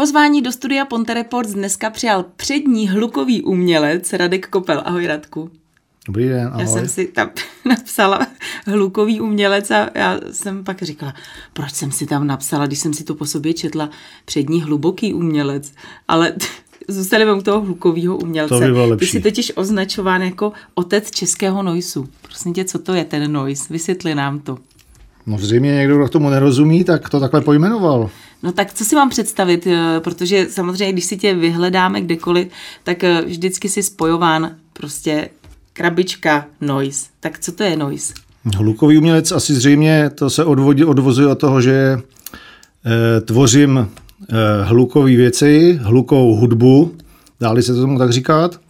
[0.00, 4.82] Pozvání do studia Ponte Reports dneska přijal přední hlukový umělec Radek Kopel.
[4.84, 5.50] Ahoj Radku.
[6.06, 6.62] Dobrý den, ahoj.
[6.62, 7.30] Já jsem si tam
[7.64, 8.26] napsala
[8.66, 11.14] hlukový umělec a já jsem pak říkala,
[11.52, 13.90] proč jsem si tam napsala, když jsem si to po sobě četla,
[14.24, 15.72] přední hluboký umělec,
[16.08, 16.32] ale
[16.88, 18.54] zůstaneme u toho hlukového umělce.
[18.54, 19.06] To by bylo lepší.
[19.06, 22.08] Ty jsi totiž označován jako otec českého noisu.
[22.22, 23.64] Prosím tě, co to je ten noise?
[23.70, 24.58] Vysvětli nám to.
[25.26, 28.10] No zřejmě někdo, kdo k tomu nerozumí, tak to takhle pojmenoval.
[28.42, 32.48] No tak co si mám představit, eh, protože samozřejmě, když si tě vyhledáme kdekoliv,
[32.84, 35.28] tak eh, vždycky si spojován prostě
[35.72, 37.06] krabička noise.
[37.20, 38.14] Tak co to je noise?
[38.56, 43.86] Hlukový umělec asi zřejmě to se odvodí, odvozuje od toho, že e, tvořím e,
[44.62, 46.94] hlukové věci, hlukovou hudbu,
[47.40, 48.60] dáli se to tomu tak říkat.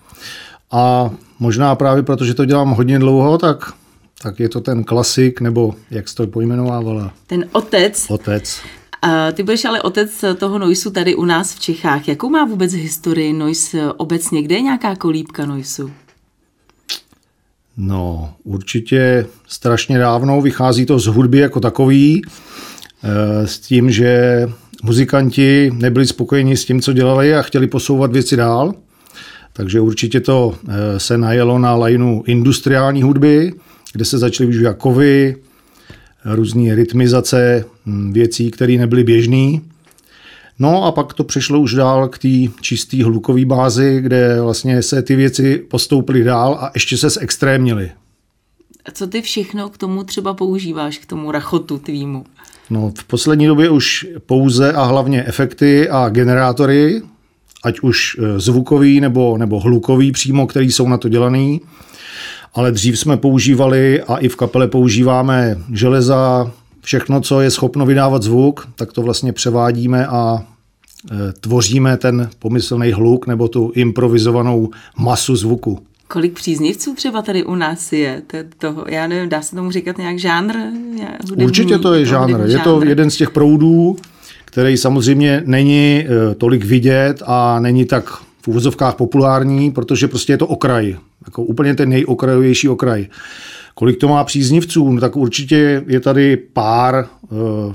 [0.70, 3.73] A možná právě proto, že to dělám hodně dlouho, tak,
[4.23, 7.12] tak je to ten klasik, nebo jak se to pojmenovávala?
[7.27, 8.06] Ten otec.
[8.09, 8.61] Otec.
[9.32, 12.08] Ty budeš ale otec toho noisu tady u nás v Čechách.
[12.08, 14.42] Jakou má vůbec historii noise obecně?
[14.42, 15.91] Kde je nějaká kolíbka noisu?
[17.77, 22.22] No, určitě strašně dávno vychází to z hudby jako takový,
[23.05, 24.47] eh, s tím, že
[24.83, 28.75] muzikanti nebyli spokojeni s tím, co dělali a chtěli posouvat věci dál.
[29.53, 33.53] Takže určitě to eh, se najelo na lajnu industriální hudby,
[33.92, 35.36] kde se začaly využívat kovy,
[36.24, 39.60] různé rytmizace hm, věcí, které nebyly běžné.
[40.58, 42.28] No a pak to přešlo už dál k té
[42.60, 47.91] čisté hlukové bázi, kde vlastně se ty věci postoupily dál a ještě se zextrémnily.
[48.84, 52.24] A co ty všechno k tomu třeba používáš, k tomu rachotu tvýmu?
[52.70, 57.02] No, v poslední době už pouze a hlavně efekty a generátory,
[57.64, 61.60] ať už e, zvukový nebo, nebo hlukový přímo, který jsou na to dělaný.
[62.55, 68.23] Ale dřív jsme používali a i v kapele používáme železa, všechno, co je schopno vydávat
[68.23, 70.43] zvuk, tak to vlastně převádíme a
[71.11, 75.78] e, tvoříme ten pomyslný hluk nebo tu improvizovanou masu zvuku.
[76.09, 78.22] Kolik příznivců třeba tady u nás je?
[78.59, 80.56] Toho, já nevím, dá se tomu říkat nějak žánr?
[81.22, 82.41] Hudební, Určitě to je žánr.
[82.47, 83.97] Je to jeden z těch proudů,
[84.44, 90.39] který samozřejmě není e, tolik vidět a není tak v úvozovkách populární, protože prostě je
[90.39, 90.97] to okraj.
[91.27, 93.06] Jako úplně ten nejokrajovější okraj.
[93.75, 94.93] Kolik to má příznivců?
[94.93, 97.75] No, tak určitě je tady pár, eh,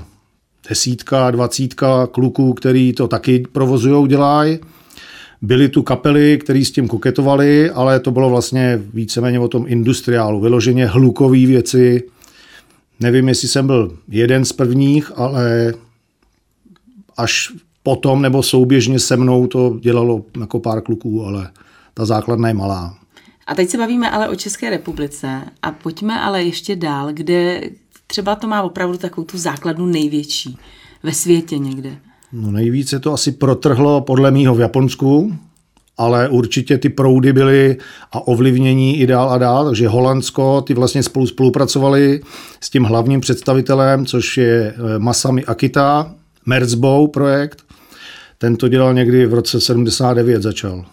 [0.68, 4.58] desítka, dvacítka kluků, který to taky provozují, dělají.
[5.42, 10.40] Byly tu kapely, které s tím koketovali, ale to bylo vlastně víceméně o tom industriálu,
[10.40, 12.02] vyloženě hlukové věci.
[13.00, 15.74] Nevím, jestli jsem byl jeden z prvních, ale
[17.16, 17.52] až
[17.86, 21.50] potom nebo souběžně se mnou to dělalo jako pár kluků, ale
[21.94, 22.98] ta základna je malá.
[23.46, 27.60] A teď se bavíme ale o České republice a pojďme ale ještě dál, kde
[28.06, 30.58] třeba to má opravdu takovou tu základnu největší
[31.02, 31.98] ve světě někde.
[32.32, 35.36] No nejvíce to asi protrhlo podle mýho v Japonsku,
[35.96, 37.76] ale určitě ty proudy byly
[38.12, 42.20] a ovlivnění i dál a dál, takže Holandsko, ty vlastně spolu spolupracovali
[42.60, 46.14] s tím hlavním představitelem, což je eh, Masami Akita,
[46.46, 47.66] Merzbow projekt.
[48.38, 50.84] Ten to dělal někdy v roce 79 začal.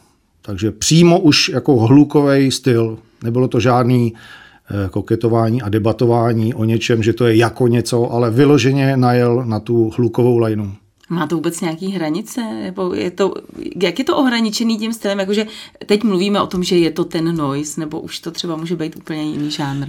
[0.41, 2.97] Takže přímo už jako hlukový styl.
[3.23, 8.31] Nebylo to žádný eh, koketování a debatování o něčem, že to je jako něco, ale
[8.31, 10.75] vyloženě najel na tu hlukovou lajnu.
[11.09, 12.41] Má to vůbec nějaký hranice?
[12.41, 13.33] Nebo je to,
[13.81, 15.19] jak je to ohraničený tím stylem?
[15.19, 15.45] Jakože
[15.85, 18.95] teď mluvíme o tom, že je to ten noise, nebo už to třeba může být
[18.95, 19.87] úplně jiný žánr?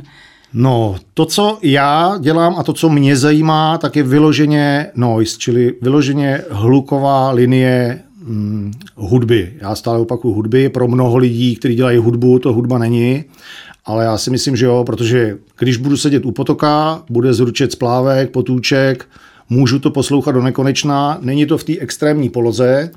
[0.54, 5.75] No, to, co já dělám a to, co mě zajímá, tak je vyloženě noise, čili
[5.82, 9.53] vyloženě hluková linie hm, hudby.
[9.60, 10.69] Já stále opakuju hudby.
[10.69, 13.25] Pro mnoho lidí, kteří dělají hudbu, to hudba není.
[13.84, 18.31] Ale já si myslím, že jo, protože když budu sedět u potoka, bude zručet splávek,
[18.31, 19.09] potůček,
[19.50, 21.19] můžu to poslouchat do nekonečna.
[21.21, 22.91] Není to v té extrémní poloze,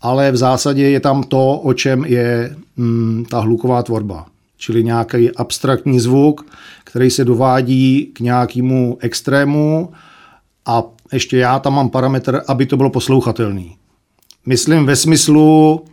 [0.00, 4.26] ale v zásadě je tam to, o čem je hm, ta hluková tvorba.
[4.62, 6.46] Čili nějaký abstraktní zvuk,
[6.84, 9.92] který se dovádí k nějakému extrému
[10.66, 13.76] a ještě já tam mám parametr, aby to bylo poslouchatelný.
[14.46, 15.84] Myslím ve smyslu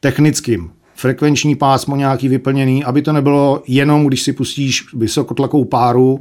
[0.00, 0.70] technickým.
[0.94, 6.20] Frekvenční pásmo nějaký vyplněný, aby to nebylo jenom, když si pustíš vysokotlakou páru,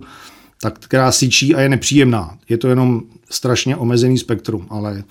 [0.62, 2.38] tak která syčí a je nepříjemná.
[2.50, 5.04] Je to jenom strašně omezený spektrum, ale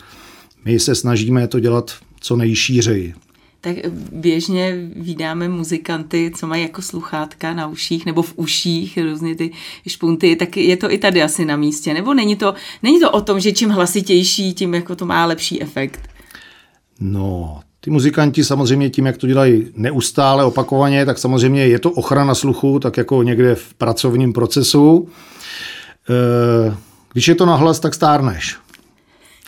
[0.64, 3.14] my se snažíme to dělat co nejšířeji.
[3.60, 3.76] Tak
[4.12, 9.50] běžně vydáme muzikanty, co mají jako sluchátka na uších nebo v uších, různě ty
[9.86, 11.94] špunty, tak je to i tady asi na místě.
[11.94, 15.62] Nebo není to, není to o tom, že čím hlasitější, tím jako to má lepší
[15.62, 16.00] efekt?
[17.00, 22.34] No, ty muzikanti samozřejmě tím, jak to dělají neustále, opakovaně, tak samozřejmě je to ochrana
[22.34, 25.08] sluchu, tak jako někde v pracovním procesu.
[26.10, 26.76] Eh,
[27.12, 28.58] když je to nahlas, tak stárneš.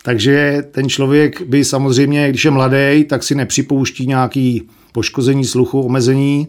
[0.03, 6.47] Takže ten člověk by samozřejmě, když je mladý, tak si nepřipouští nějaký poškození sluchu, omezení.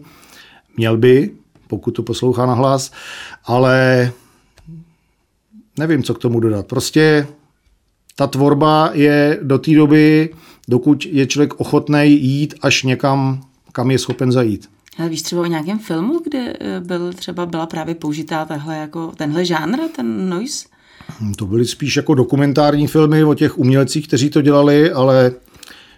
[0.77, 1.29] Měl by,
[1.67, 2.91] pokud to poslouchá na hlas,
[3.45, 4.11] ale
[5.79, 6.67] nevím, co k tomu dodat.
[6.67, 7.27] Prostě
[8.15, 10.29] ta tvorba je do té doby,
[10.67, 13.41] dokud je člověk ochotný jít až někam,
[13.71, 14.69] kam je schopen zajít.
[14.97, 19.11] Ale víš třeba o nějakém filmu, kde eh, byl třeba byla právě použitá tahle jako
[19.17, 20.72] tenhle žánr, ten noise?
[21.35, 25.31] To byly spíš jako dokumentární filmy o těch umělcích, kteří to dělali, ale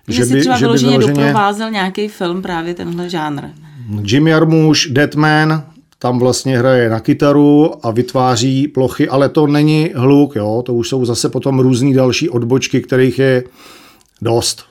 [0.08, 3.44] že, by, třeba že by vyloženě doprovázel nějaký film právě tenhle žánr.
[4.04, 5.64] Jim Jarmusch, Deadman,
[6.00, 10.64] tam vlastně hraje na kytaru a vytváří plochy, ale to není hluk, jo?
[10.66, 13.44] to už jsou zase potom různý další odbočky, kterých je
[14.22, 14.64] dost.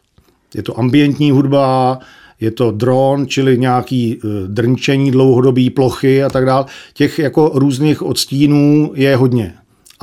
[0.55, 1.99] Je to ambientní hudba,
[2.41, 6.65] je to dron, čili nějaký eh, drnčení dlouhodobý plochy a tak dále.
[6.93, 9.55] Těch jako různých odstínů je hodně.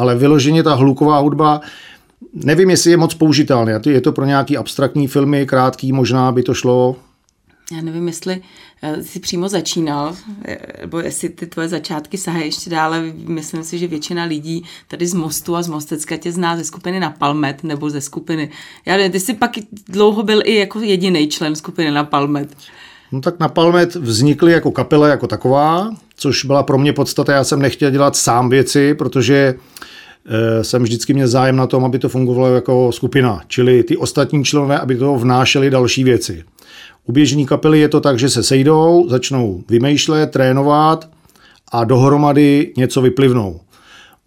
[0.01, 1.61] Ale vyloženě ta hluková hudba,
[2.33, 3.81] nevím, jestli je moc použitelné.
[3.89, 6.95] Je to pro nějaký abstraktní filmy, krátký, možná by to šlo,
[7.71, 8.41] já nevím, jestli
[8.81, 10.15] eh, jsi přímo začínal,
[10.45, 13.13] eh, nebo jestli ty tvoje začátky sahají ještě dále.
[13.27, 16.99] Myslím si, že většina lidí tady z Mostu a z Mostecka tě zná ze skupiny
[16.99, 18.49] na Palmet nebo ze skupiny.
[18.85, 19.51] Já nevím, ty jsi pak
[19.87, 22.57] dlouho byl i jako jediný člen skupiny na Palmet.
[23.11, 27.33] No tak na Palmet vznikly jako kapela jako taková, což byla pro mě podstata.
[27.33, 29.55] Já jsem nechtěl dělat sám věci, protože
[30.25, 34.43] eh, jsem vždycky měl zájem na tom, aby to fungovalo jako skupina, čili ty ostatní
[34.43, 36.43] členové, aby to vnášeli další věci.
[37.05, 41.09] U běžní kapely je to tak, že se sejdou, začnou vymýšlet, trénovat
[41.71, 43.59] a dohromady něco vyplivnou.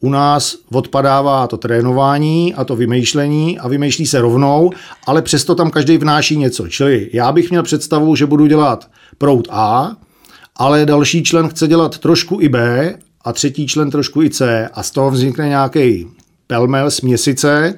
[0.04, 4.70] U nás odpadává to trénování a to vymýšlení a vymýšlí se rovnou,
[5.06, 6.68] ale přesto tam každý vnáší něco.
[6.68, 9.96] Čili já bych měl představu, že budu dělat prout A,
[10.56, 14.82] ale další člen chce dělat trošku i B a třetí člen trošku i C a
[14.82, 16.06] z toho vznikne nějaký
[16.46, 17.74] pelmel, směsice,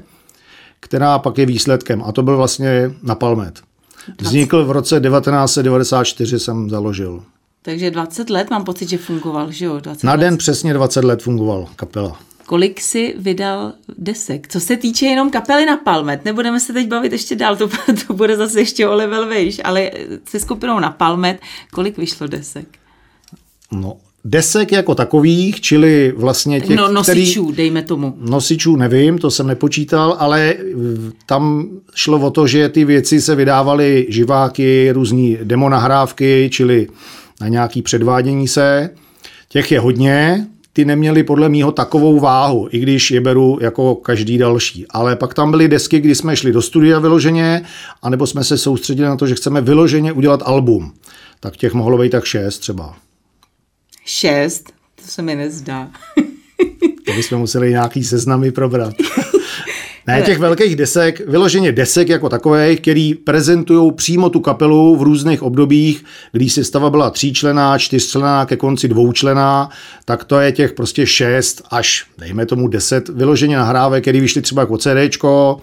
[0.80, 2.02] která pak je výsledkem.
[2.06, 3.60] A to byl vlastně napalmet.
[4.20, 7.22] Vznikl v roce 1994, jsem založil.
[7.66, 9.80] Takže 20 let mám pocit, že fungoval, že jo?
[9.80, 10.38] 20 Na den let.
[10.38, 12.20] přesně 20 let fungoval kapela.
[12.46, 14.48] Kolik si vydal desek?
[14.48, 17.68] Co se týče jenom kapely na Palmet, nebudeme se teď bavit ještě dál, to,
[18.06, 19.90] to bude zase ještě o level vejš, ale
[20.24, 21.40] se skupinou na Palmet,
[21.72, 22.66] kolik vyšlo desek?
[23.72, 28.14] No, desek jako takových, čili vlastně těch, no, nosičů, který, dejme tomu.
[28.20, 30.54] Nosičů nevím, to jsem nepočítal, ale
[31.26, 36.88] tam šlo o to, že ty věci se vydávaly živáky, různý demonahrávky, čili
[37.40, 38.90] na nějaký předvádění se.
[39.48, 44.38] Těch je hodně, ty neměly podle mýho takovou váhu, i když je beru jako každý
[44.38, 44.86] další.
[44.90, 47.62] Ale pak tam byly desky, kdy jsme šli do studia vyloženě,
[48.02, 50.92] anebo jsme se soustředili na to, že chceme vyloženě udělat album.
[51.40, 52.96] Tak těch mohlo být tak šest třeba.
[54.04, 55.90] Šest, to se mi nezdá.
[57.06, 58.94] to bychom museli nějaký seznamy probrat.
[60.06, 65.42] Ne, těch velkých desek, vyloženě desek jako takových, který prezentují přímo tu kapelu v různých
[65.42, 69.70] obdobích, když si stava byla tříčlená, čtyřčlená, ke konci dvoučlená,
[70.04, 74.62] tak to je těch prostě šest až, dejme tomu deset vyloženě nahrávek, který vyšly třeba
[74.62, 75.60] jako CDčko,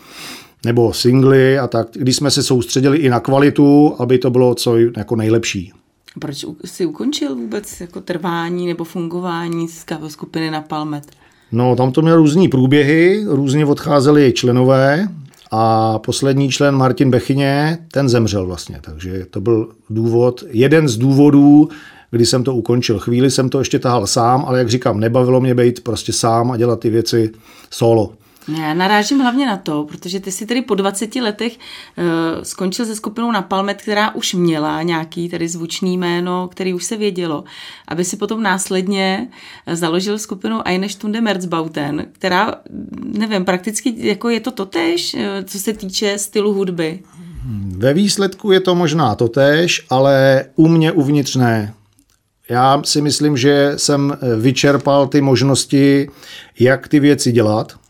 [0.65, 4.77] nebo singly a tak, když jsme se soustředili i na kvalitu, aby to bylo co
[4.77, 5.73] jako nejlepší.
[6.19, 9.67] Proč jsi ukončil vůbec jako trvání nebo fungování
[10.07, 11.22] skupiny na Palmet?
[11.53, 15.07] No, tam to mělo různý průběhy, různě odcházeli členové
[15.51, 21.69] a poslední člen Martin Bechyně, ten zemřel vlastně, takže to byl důvod, jeden z důvodů,
[22.11, 22.99] kdy jsem to ukončil.
[22.99, 26.57] Chvíli jsem to ještě tahal sám, ale jak říkám, nebavilo mě být prostě sám a
[26.57, 27.31] dělat ty věci
[27.69, 28.13] solo.
[28.47, 32.95] Já narážím hlavně na to, protože ty si tedy po 20 letech uh, skončil se
[32.95, 37.43] skupinou na Palmet, která už měla nějaký tady zvučný jméno, který už se vědělo,
[37.87, 39.27] aby si potom následně
[39.71, 42.55] založil skupinu Eine Stunde Merzbauten, která,
[43.03, 46.99] nevím, prakticky jako je to totéž, eh, co se týče stylu hudby.
[47.77, 51.73] Ve výsledku je to možná totéž, ale u mě uvnitř ne.
[52.49, 56.09] Já si myslím, že jsem vyčerpal ty možnosti,
[56.59, 57.82] jak ty věci dělat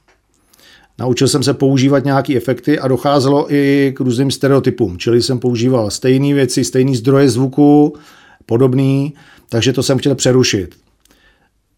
[1.00, 5.92] Naučil jsem se používat nějaké efekty a docházelo i k různým stereotypům, čili jsem používal
[5.92, 7.96] stejné věci, stejný zdroje zvuku,
[8.46, 9.14] podobný,
[9.50, 10.76] takže to jsem chtěl přerušit.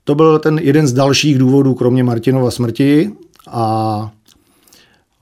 [0.04, 3.12] To byl ten jeden z dalších důvodů, kromě Martinova smrti
[3.48, 4.12] a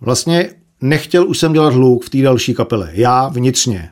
[0.01, 0.49] vlastně
[0.81, 3.89] nechtěl už jsem dělat hluk v té další kapele, já vnitřně.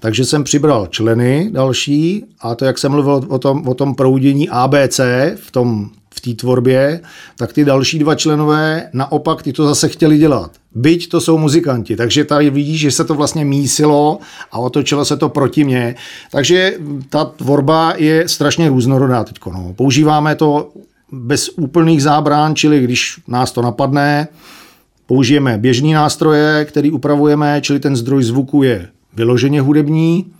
[0.00, 4.48] Takže jsem přibral členy další a to, jak jsem mluvil o tom, o tom proudění
[4.48, 5.00] ABC
[5.36, 7.00] v tom v té tvorbě,
[7.36, 10.50] tak ty další dva členové naopak ty to zase chtěli dělat.
[10.74, 14.18] Byť to jsou muzikanti, takže tady vidíš, že se to vlastně mísilo
[14.52, 15.94] a otočilo se to proti mně.
[16.30, 16.74] Takže
[17.10, 19.36] ta tvorba je strašně různorodá teď.
[19.46, 19.74] No.
[19.76, 20.70] Používáme to
[21.12, 24.28] bez úplných zábrán, čili když nás to napadne,
[25.06, 30.32] použijeme běžný nástroje, který upravujeme, čili ten zdroj zvuku je vyloženě hudební,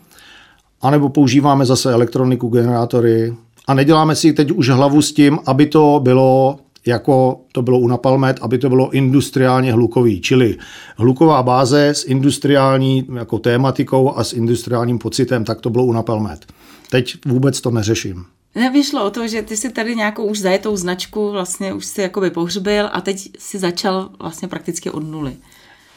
[0.82, 3.34] anebo používáme zase elektroniku, generátory
[3.68, 7.88] a neděláme si teď už hlavu s tím, aby to bylo jako to bylo u
[7.88, 10.56] Napalmet, aby to bylo industriálně hlukový, čili
[10.96, 16.46] hluková báze s industriální jako tématikou a s industriálním pocitem, tak to bylo u Napalmet.
[16.90, 18.24] Teď vůbec to neřeším.
[18.54, 22.30] Nevyšlo o to, že ty si tady nějakou už zajetou značku vlastně už si jakoby
[22.30, 25.36] pohřbil a teď si začal vlastně prakticky od nuly.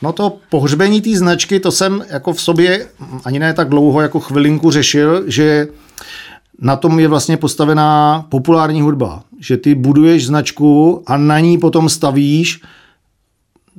[0.02, 2.88] No to pohřbení té značky, to jsem jako v sobě
[3.26, 5.68] ani ne tak dlouho jako chvilinku řešil, že
[6.62, 9.24] na tom je vlastně postavená populární hudba.
[9.40, 12.62] Že ty buduješ značku a na ní potom stavíš,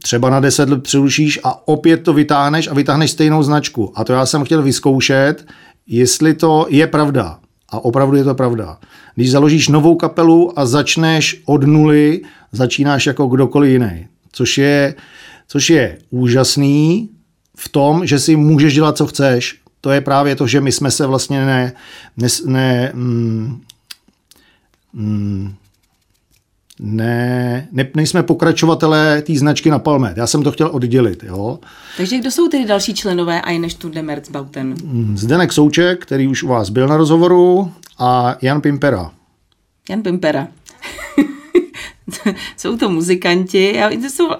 [0.02, 3.92] třeba na deset let přerušíš a opět to vytáhneš a vytáhneš stejnou značku.
[3.94, 5.46] A to já jsem chtěl vyzkoušet,
[5.86, 7.38] jestli to je pravda.
[7.68, 8.78] A opravdu je to pravda.
[9.14, 12.20] Když založíš novou kapelu a začneš od nuly,
[12.52, 14.06] začínáš jako kdokoliv jiný.
[14.32, 14.94] Což je,
[15.48, 17.08] což je úžasný
[17.56, 19.61] v tom, že si můžeš dělat, co chceš.
[19.82, 21.72] To je právě to, že my jsme se vlastně ne,
[22.16, 23.60] ne, ne mm,
[24.92, 25.54] mm,
[26.80, 30.16] ne, ne, nejsme pokračovatelé té značky na Palmet.
[30.16, 31.22] Já jsem to chtěl oddělit.
[31.22, 31.58] Jo.
[31.96, 34.74] Takže kdo jsou tedy další členové a než tu Demerzbauten?
[34.84, 39.10] Mm, Zdenek Souček, který už u vás byl na rozhovoru, a Jan Pimpera.
[39.88, 40.48] Jan Pimpera.
[42.56, 43.80] jsou to muzikanti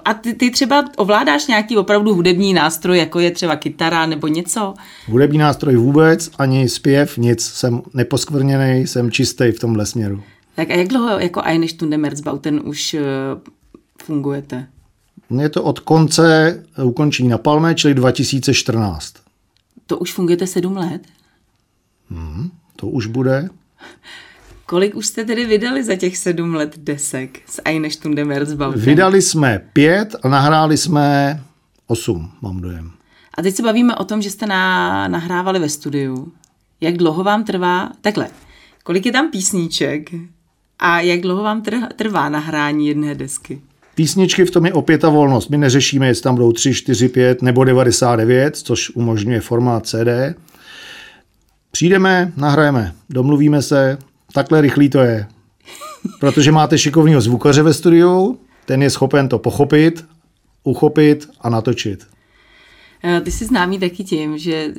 [0.04, 4.74] a ty, ty třeba ovládáš nějaký opravdu hudební nástroj, jako je třeba kytara nebo něco?
[5.06, 7.46] Hudební nástroj vůbec, ani zpěv, nic.
[7.46, 10.22] Jsem neposkvrněný, jsem čistý v tomhle směru.
[10.54, 13.00] Tak a jak dlouho jako Eine Stunde Merzbauten už uh,
[14.02, 14.66] fungujete?
[15.40, 19.14] Je to od konce ukončení na Palme, čili 2014.
[19.86, 21.02] To už fungujete sedm let?
[22.10, 23.48] Hmm, to už bude.
[24.72, 28.82] Kolik už jste tedy vydali za těch sedm let desek s Eine Stunde Merzbauten?
[28.82, 31.40] Vydali jsme pět a nahráli jsme
[31.86, 32.90] osm, mám dojem.
[33.34, 36.32] A teď se bavíme o tom, že jste na, nahrávali ve studiu.
[36.80, 37.92] Jak dlouho vám trvá?
[38.00, 38.28] Takhle,
[38.84, 40.10] kolik je tam písníček
[40.78, 41.62] a jak dlouho vám
[41.96, 43.60] trvá nahrání jedné desky?
[43.94, 45.50] Písničky v tom je opět ta volnost.
[45.50, 50.08] My neřešíme, jestli tam budou 3, 4, 5 nebo 99, což umožňuje formát CD.
[51.70, 53.98] Přijdeme, nahrajeme, domluvíme se,
[54.32, 55.26] takhle rychlý to je.
[56.20, 60.04] Protože máte šikovného zvukaře ve studiu, ten je schopen to pochopit,
[60.64, 62.06] uchopit a natočit.
[63.04, 64.72] Eh, ty jsi známý taky tím, že,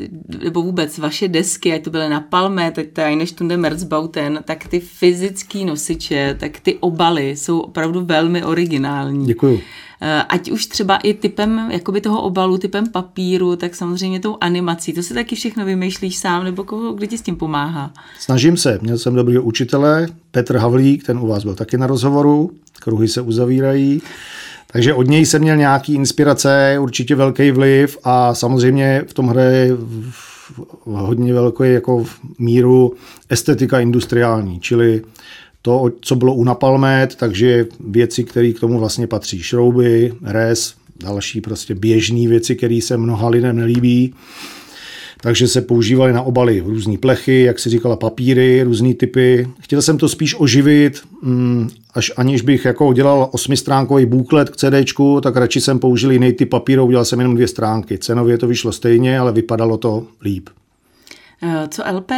[0.44, 4.68] nebo vůbec vaše desky, ať to byly na Palme, teď ta Eine Stunde Merzbauten, tak
[4.68, 9.25] ty fyzické nosiče, tak ty obaly jsou opravdu velmi originální.
[9.25, 9.60] Děkuju.
[10.01, 14.94] Eh, ať už třeba i typem jakoby toho obalu, typem papíru, tak samozřejmě tou animací.
[14.94, 17.94] To si taky všechno vymýšlíš sám, nebo koho, kdo ti s tím pomáhá?
[18.20, 18.80] Snažím se.
[18.82, 23.22] Měl jsem dobrý učitele, Petr Havlík, ten u vás byl taky na rozhovoru, kruhy se
[23.22, 24.01] uzavírají.
[24.74, 29.70] Takže od něj jsem měl nějaký inspirace, určitě velký vliv a samozřejmě v tom hraje
[30.86, 32.06] hodně velký jako
[32.39, 32.94] míru
[33.30, 35.01] estetika industriální, čili
[35.62, 41.42] to, co bylo u Napalmet, takže věci, které k tomu vlastně patří, šrouby, res, další
[41.42, 44.13] prostě běžné věci, které se mnoha lidem nelíbí
[45.24, 49.48] takže se používaly na obaly různé plechy, jak si říkala, papíry, různé typy.
[49.60, 55.22] Chtěl jsem to spíš oživit, mm, až aniž bych jako dělal osmistránkový buklet k CDčku,
[55.22, 57.98] tak radši jsem použil jiný typ papíru, udělal jsem jenom dvě stránky.
[57.98, 60.50] Cenově to vyšlo stejně, ale vypadalo to líp.
[61.44, 62.12] Eh, co LP?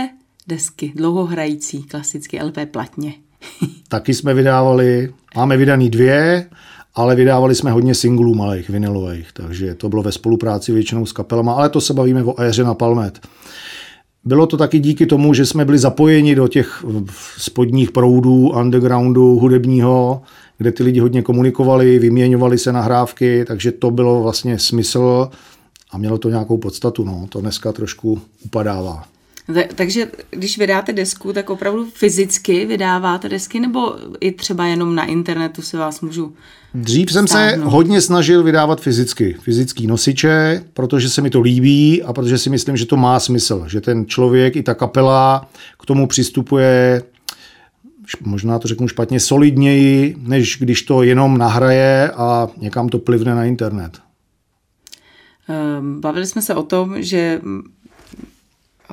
[0.48, 3.14] Desky, dlouhohrající, klasicky LP platně.
[3.88, 6.50] Taky jsme vydávali, máme vydaný dvě,
[6.96, 11.54] ale vydávali jsme hodně singlů malých, vinilových, takže to bylo ve spolupráci většinou s kapelama,
[11.54, 13.20] ale to se bavíme o éře na Palmet.
[14.24, 16.86] Bylo to taky díky tomu, že jsme byli zapojeni do těch
[17.38, 20.22] spodních proudů, undergroundu, hudebního,
[20.58, 25.30] kde ty lidi hodně komunikovali, vyměňovali se nahrávky, takže to bylo vlastně smysl
[25.92, 27.04] a mělo to nějakou podstatu.
[27.04, 27.26] No.
[27.30, 29.15] To dneska trošku upadává.
[29.76, 35.62] Takže když vydáte desku, tak opravdu fyzicky vydáváte desky, nebo i třeba jenom na internetu
[35.62, 36.34] se vás můžu
[36.74, 37.64] Dřív jsem stáhnout.
[37.64, 42.50] se hodně snažil vydávat fyzicky, fyzický nosiče, protože se mi to líbí a protože si
[42.50, 45.50] myslím, že to má smysl, že ten člověk i ta kapela
[45.80, 47.02] k tomu přistupuje
[48.22, 53.46] možná to řeknu špatně, solidněji, než když to jenom nahraje a někam to plivne na
[53.46, 54.00] internet.
[55.50, 57.42] Ehm, bavili jsme se o tom, že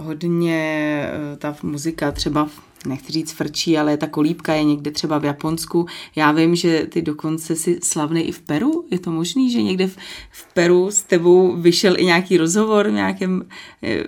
[0.03, 0.59] hodně
[1.05, 2.49] eh, ta muzika třeba
[2.87, 5.87] nechci říct frčí, ale ta kolíbka je někde třeba v Japonsku.
[6.17, 8.85] Já vím, že ty dokonce si slavný i v Peru.
[8.91, 9.97] Je to možný, že někde v,
[10.31, 13.45] v Peru s tebou vyšel i nějaký rozhovor v nějakém,
[13.83, 14.05] eh,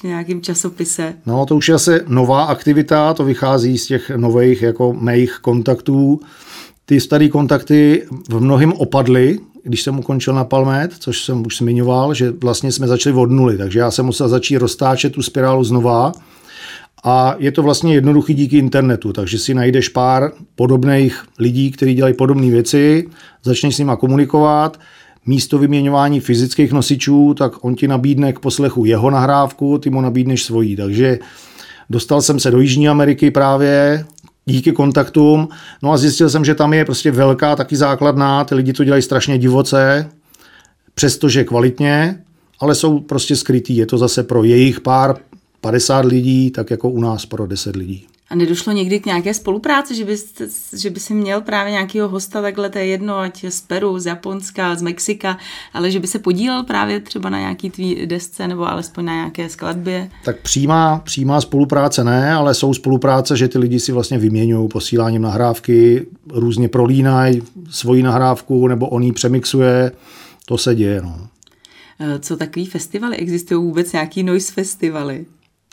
[0.00, 1.14] v nějakém časopise?
[1.26, 6.20] No, to už je asi nová aktivita, to vychází z těch nových jako mých kontaktů.
[6.84, 9.38] Ty staré kontakty v mnohým opadly,
[9.68, 13.58] když jsem ukončil na Palmet, což jsem už zmiňoval, že vlastně jsme začali od nuly,
[13.58, 16.12] takže já jsem musel začít roztáčet tu spirálu znova.
[17.04, 22.14] A je to vlastně jednoduchý díky internetu, takže si najdeš pár podobných lidí, kteří dělají
[22.14, 23.08] podobné věci,
[23.44, 24.80] začneš s nimi komunikovat,
[25.26, 30.44] místo vyměňování fyzických nosičů, tak on ti nabídne k poslechu jeho nahrávku, ty mu nabídneš
[30.44, 30.76] svojí.
[30.76, 31.18] Takže
[31.90, 34.04] dostal jsem se do Jižní Ameriky právě,
[34.48, 35.48] díky kontaktům.
[35.82, 39.02] No a zjistil jsem, že tam je prostě velká taky základná, ty lidi to dělají
[39.02, 40.08] strašně divoce,
[40.94, 42.22] přestože kvalitně,
[42.60, 43.76] ale jsou prostě skrytý.
[43.76, 45.16] Je to zase pro jejich pár
[45.60, 48.06] 50 lidí, tak jako u nás pro 10 lidí.
[48.30, 50.16] A nedošlo někdy k nějaké spolupráci, že by,
[50.76, 54.06] že by si měl právě nějakého hosta takhle, to je jedno, ať z Peru, z
[54.06, 55.38] Japonska, z Mexika,
[55.72, 59.48] ale že by se podílel právě třeba na nějaký tvý desce nebo alespoň na nějaké
[59.48, 60.10] skladbě?
[60.24, 65.22] Tak přímá, přímá spolupráce ne, ale jsou spolupráce, že ty lidi si vlastně vyměňují posíláním
[65.22, 69.92] nahrávky, různě prolínají svoji nahrávku nebo on ji přemixuje,
[70.46, 71.02] to se děje.
[71.02, 71.28] No.
[72.00, 73.16] Eh, co takový festivaly?
[73.16, 75.26] Existují vůbec nějaký noise festivaly?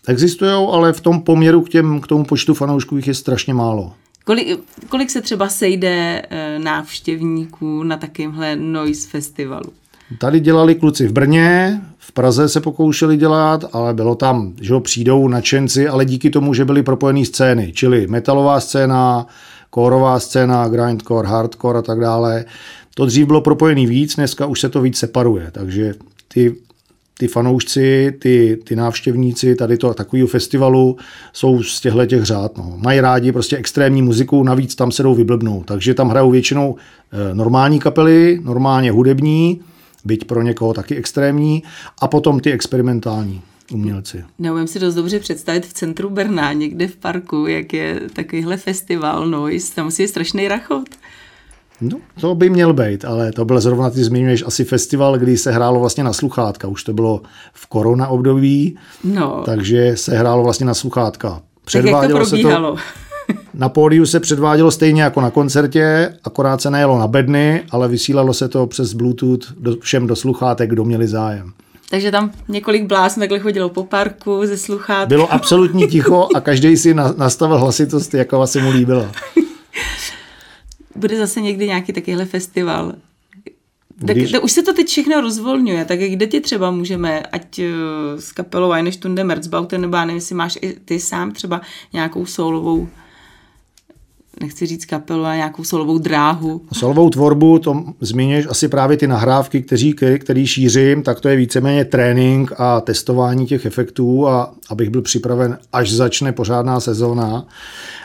[0.07, 3.93] Existují, ale v tom poměru k, těm, k tomu počtu fanoušků jich je strašně málo.
[4.23, 4.59] Kolik,
[4.89, 9.71] kolik se třeba sejde eh, návštěvníků na takovémhle noise festivalu?
[10.19, 14.79] Tady dělali kluci v Brně, v Praze se pokoušeli dělat, ale bylo tam, že ho
[14.79, 19.27] přijdou nadšenci, ale díky tomu, že byly propojené scény, čili metalová scéna,
[19.69, 22.45] kórová scéna, grindcore, hardcore a tak dále.
[22.95, 25.93] To dřív bylo propojený víc, dneska už se to víc separuje, takže
[26.27, 26.55] ty
[27.17, 30.97] ty fanoušci, ty, ty návštěvníci tady to takového festivalu
[31.33, 32.57] jsou z těchto těch řád.
[32.57, 32.73] No.
[32.77, 35.65] Mají rádi prostě extrémní muziku, navíc tam se jdou vyblbnout.
[35.65, 36.75] Takže tam hrajou většinou
[37.11, 39.61] eh, normální kapely, normálně hudební,
[40.05, 41.63] byť pro někoho taky extrémní,
[41.99, 43.41] a potom ty experimentální
[43.71, 44.23] umělci.
[44.39, 49.27] Neumím si dost dobře představit v centru Brna, někde v parku, jak je takovýhle festival
[49.27, 50.89] Noise, tam musí je strašný rachot.
[51.81, 55.51] No, to by měl být, ale to byl zrovna, ty zmiňuješ, asi festival, kdy se
[55.51, 56.67] hrálo vlastně na sluchátka.
[56.67, 57.21] Už to bylo
[57.53, 59.43] v korona období, no.
[59.45, 61.41] takže se hrálo vlastně na sluchátka.
[61.65, 62.77] Předvádělo tak jak to probíhalo?
[62.77, 62.83] Se
[63.33, 67.87] to, na pódiu se předvádělo stejně jako na koncertě, akorát se nejelo na bedny, ale
[67.87, 71.53] vysílalo se to přes Bluetooth do, všem do sluchátek, kdo měli zájem.
[71.89, 75.09] Takže tam několik bláznek chodilo po parku ze sluchátky.
[75.09, 79.07] Bylo absolutní ticho a každý si nastavil hlasitost, jako se mu líbilo
[80.95, 82.95] bude zase někdy nějaký takovýhle festival.
[84.07, 84.33] Tak, Když...
[84.41, 87.65] už se to teď všechno rozvolňuje, tak kde ti třeba můžeme, ať uh,
[88.19, 91.61] s kapelou Eine Stunde Merzbauten, nebo já nevím, jestli máš i ty sám třeba
[91.93, 92.89] nějakou solovou
[94.41, 96.61] nechci říct kapelu, ale nějakou solovou dráhu.
[96.73, 101.85] Solovou tvorbu, to zmíníš asi právě ty nahrávky, kteří, který šířím, tak to je víceméně
[101.85, 107.47] trénink a testování těch efektů a abych byl připraven, až začne pořádná sezóna.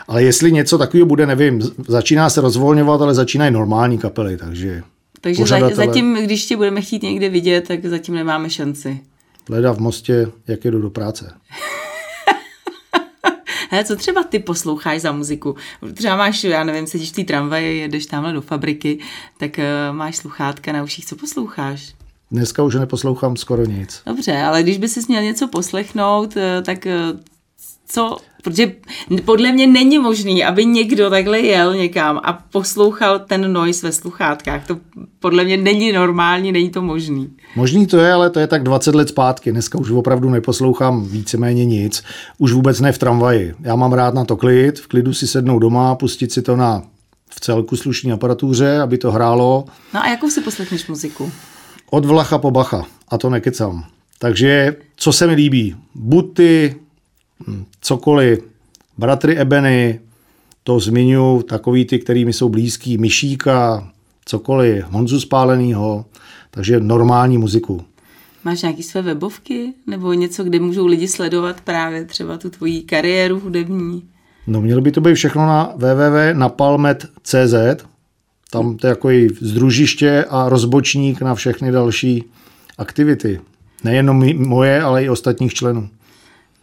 [0.07, 4.83] Ale jestli něco takového bude, nevím, začíná se rozvolňovat, ale začínají normální kapely, takže
[5.21, 5.85] takže pořadatele...
[5.85, 8.99] zatím, když tě budeme chtít někde vidět, tak zatím nemáme šanci.
[9.49, 11.31] Leda v mostě, jak jedu do práce.
[13.71, 15.55] Hele, co třeba ty posloucháš za muziku?
[15.93, 18.99] Třeba máš, já nevím, sedíš v té tramvaji, jedeš tamhle do fabriky,
[19.37, 21.93] tak uh, máš sluchátka na uších, co posloucháš?
[22.31, 24.01] Dneska už neposlouchám skoro nic.
[24.05, 26.99] Dobře, ale když by si měl něco poslechnout, eh, tak eh,
[27.85, 28.71] co, protože
[29.25, 34.67] podle mě není možný, aby někdo takhle jel někam a poslouchal ten noise ve sluchátkách.
[34.67, 34.77] To
[35.19, 37.29] podle mě není normální, není to možný.
[37.55, 39.51] Možný to je, ale to je tak 20 let zpátky.
[39.51, 42.03] Dneska už opravdu neposlouchám víceméně nic.
[42.37, 43.55] Už vůbec ne v tramvaji.
[43.61, 46.81] Já mám rád na to klid, v klidu si sednout doma, pustit si to na
[47.29, 49.65] v celku slušní aparatuře, aby to hrálo.
[49.93, 51.31] No a jakou si poslechneš muziku?
[51.89, 52.85] Od Vlacha po Bacha.
[53.07, 53.85] A to nekecám.
[54.19, 55.75] Takže co se mi líbí?
[55.95, 56.75] Buty,
[57.81, 58.39] cokoliv.
[58.97, 59.99] Bratry Ebeny,
[60.63, 63.91] to zmiňu, takový ty, kterými jsou blízký, Myšíka,
[64.25, 66.05] cokoliv, Honzu Spálenýho,
[66.51, 67.81] takže normální muziku.
[68.43, 73.39] Máš nějaké své webovky nebo něco, kde můžou lidi sledovat právě třeba tu tvoji kariéru
[73.39, 74.03] hudební?
[74.47, 77.53] No mělo by to být všechno na www.napalmet.cz,
[78.51, 82.23] tam to je jako i združiště a rozbočník na všechny další
[82.77, 83.39] aktivity.
[83.83, 85.89] Nejenom moje, ale i ostatních členů.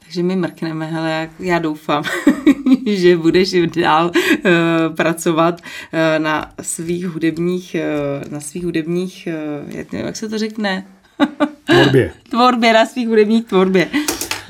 [0.09, 2.05] Takže my mrkneme, hele, já doufám,
[2.87, 7.77] že budeš dál uh, pracovat uh, na svých hudebních,
[8.25, 9.29] uh, na svých hudebních,
[9.67, 10.87] uh, jak, jak se to řekne?
[11.65, 12.13] Tvorbě.
[12.31, 13.89] tvorbě, na svých hudebních tvorbě.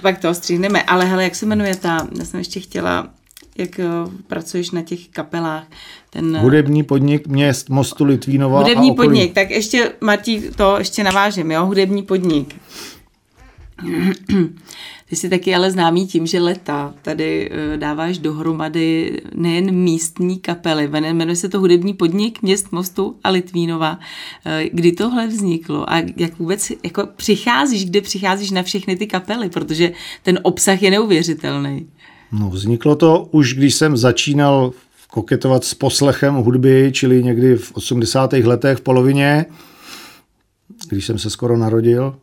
[0.03, 0.83] Pak to stříhneme.
[0.83, 3.09] Ale hele, jak se jmenuje ta, já jsem ještě chtěla,
[3.57, 5.67] jak uh, pracuješ na těch kapelách.
[6.11, 11.67] Ten, Hudební podnik měst Mostu Litvínova Hudební podnik, tak ještě Martí, to ještě navážím, jo,
[11.67, 12.55] hudební podnik.
[15.09, 20.89] Ty jsi taky ale známý tím, že leta tady eh, dáváš dohromady nejen místní kapely,
[20.89, 23.99] jmenuje se to hudební podnik měst Mostu a Litvínova.
[24.47, 29.49] Eh, kdy tohle vzniklo a jak vůbec jako přicházíš, kde přicházíš na všechny ty kapely,
[29.49, 31.87] protože ten obsah je neuvěřitelný.
[32.33, 34.73] No, vzniklo to už, když jsem začínal
[35.11, 38.33] koketovat s poslechem hudby, čili někdy v 80.
[38.33, 39.47] letech v polovině,
[40.89, 42.15] když jsem se skoro narodil.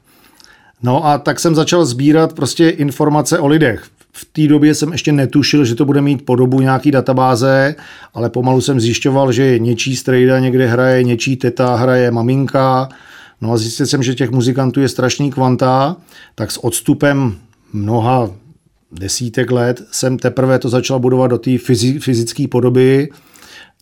[0.84, 3.88] No a tak jsem začal sbírat prostě informace o lidech.
[4.12, 7.76] V té době jsem ještě netušil, že to bude mít podobu nějaký databáze,
[8.14, 12.90] ale pomalu jsem zjišťoval, že něčí strejda někde hraje, něčí teta hraje, maminka.
[13.42, 15.96] No a zjistil jsem, že těch muzikantů je strašný kvanta,
[16.36, 17.36] tak s odstupem
[17.74, 18.30] mnoha
[18.92, 21.58] desítek let jsem teprve to začal budovat do té
[22.00, 23.10] fyzické podoby.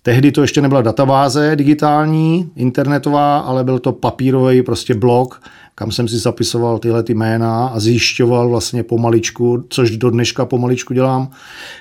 [0.03, 5.41] Tehdy to ještě nebyla databáze digitální, internetová, ale byl to papírový prostě blog,
[5.75, 10.93] kam jsem si zapisoval tyhle ty jména a zjišťoval vlastně pomaličku, což do dneška pomaličku
[10.93, 11.31] dělám,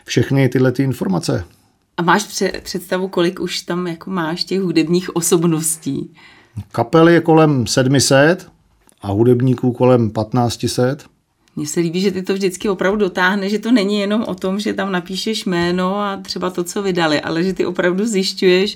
[0.05, 1.45] všechny tyhle ty informace.
[1.97, 6.15] A máš představu, kolik už tam jako máš těch hudebních osobností?
[6.73, 8.49] Kapel je kolem 700
[9.03, 11.05] a hudebníků kolem 1500.
[11.57, 14.61] Mně se líbí, že ty to vždycky opravdu dotáhne, že to není jenom o tom,
[14.61, 18.75] že tam napíšeš jméno a třeba to, co vydali, ale že ty opravdu zjišťuješ,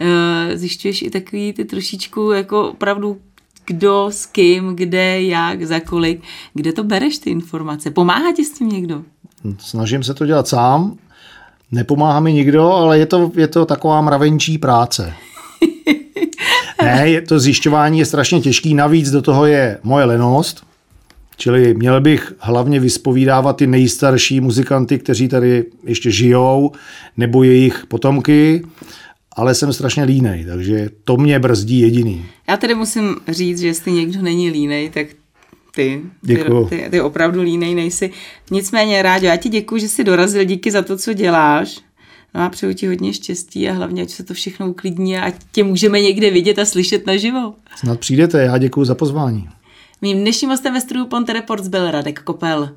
[0.00, 3.20] eh, zjišťuješ i takový ty trošičku jako opravdu
[3.68, 6.22] kdo, s kým, kde, jak, za kolik.
[6.54, 7.90] Kde to bereš ty informace?
[7.90, 9.02] Pomáhá ti s tím někdo?
[9.58, 10.96] Snažím se to dělat sám.
[11.72, 15.12] Nepomáhá mi nikdo, ale je to, je to taková mravenčí práce.
[16.82, 20.66] ne, to zjišťování je strašně těžký, navíc do toho je moje lenost,
[21.36, 26.72] čili měl bych hlavně vyspovídávat ty nejstarší muzikanty, kteří tady ještě žijou,
[27.16, 28.62] nebo jejich potomky
[29.38, 32.26] ale jsem strašně línej, takže to mě brzdí jediný.
[32.48, 35.06] Já tedy musím říct, že jestli někdo není línej, tak
[35.74, 36.02] ty.
[36.26, 38.10] Ty, ty, ty opravdu línej nejsi.
[38.50, 41.78] Nicméně, rád, já ti děkuji, že jsi dorazil, díky za to, co děláš.
[42.34, 45.64] No a přeju ti hodně štěstí a hlavně, ať se to všechno uklidní a tě
[45.64, 47.54] můžeme někde vidět a slyšet naživo.
[47.76, 49.48] Snad přijdete, já děkuji za pozvání.
[50.02, 52.70] Mým dnešním hostem ve studiu Ponte Reports byl Radek Kopel.